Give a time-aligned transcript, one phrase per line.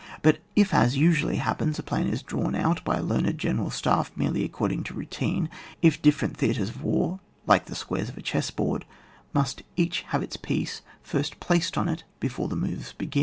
[0.23, 4.11] But if, as usually happens, a plan is drawn out by a learned general staff,
[4.15, 5.47] merely according to routine;
[5.83, 8.85] if different theatres of war, like the squares on a chessboard,
[9.31, 13.19] must each have its piece first placed on it before the moves begin, if C3HAP.